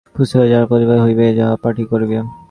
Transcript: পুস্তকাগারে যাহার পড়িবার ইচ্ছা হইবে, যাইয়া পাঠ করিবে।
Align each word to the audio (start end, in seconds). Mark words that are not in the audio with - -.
পুস্তকাগারে 0.15 0.49
যাহার 0.51 0.67
পড়িবার 0.71 0.95
ইচ্ছা 0.95 1.05
হইবে, 1.05 1.25
যাইয়া 1.37 1.57
পাঠ 1.63 1.75
করিবে। 1.91 2.17